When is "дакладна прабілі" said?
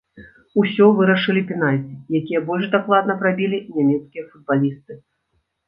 2.77-3.63